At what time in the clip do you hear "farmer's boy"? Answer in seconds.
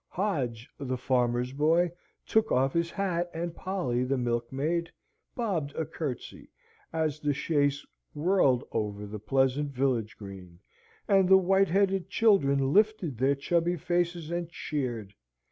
0.97-1.91